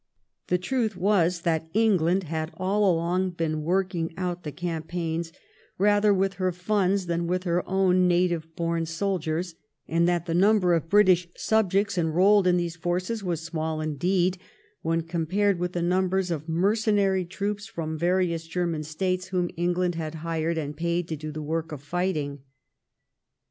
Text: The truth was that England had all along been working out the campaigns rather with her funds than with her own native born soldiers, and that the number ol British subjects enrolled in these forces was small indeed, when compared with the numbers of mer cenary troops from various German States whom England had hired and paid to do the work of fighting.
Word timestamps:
The 0.47 0.57
truth 0.57 0.97
was 0.97 1.41
that 1.41 1.69
England 1.75 2.23
had 2.23 2.49
all 2.57 2.91
along 2.91 3.33
been 3.33 3.61
working 3.61 4.15
out 4.17 4.41
the 4.41 4.51
campaigns 4.51 5.31
rather 5.77 6.11
with 6.11 6.33
her 6.41 6.51
funds 6.51 7.05
than 7.05 7.27
with 7.27 7.43
her 7.43 7.63
own 7.69 8.07
native 8.07 8.55
born 8.55 8.87
soldiers, 8.87 9.53
and 9.87 10.07
that 10.09 10.25
the 10.25 10.33
number 10.33 10.73
ol 10.73 10.79
British 10.79 11.27
subjects 11.35 11.99
enrolled 11.99 12.47
in 12.47 12.57
these 12.57 12.75
forces 12.75 13.23
was 13.23 13.41
small 13.43 13.79
indeed, 13.79 14.39
when 14.81 15.01
compared 15.01 15.59
with 15.59 15.73
the 15.73 15.83
numbers 15.83 16.31
of 16.31 16.49
mer 16.49 16.73
cenary 16.73 17.29
troops 17.29 17.67
from 17.67 17.95
various 17.95 18.47
German 18.47 18.81
States 18.81 19.27
whom 19.27 19.51
England 19.55 19.93
had 19.93 20.15
hired 20.25 20.57
and 20.57 20.75
paid 20.75 21.07
to 21.09 21.15
do 21.15 21.31
the 21.31 21.43
work 21.43 21.71
of 21.71 21.79
fighting. 21.79 22.39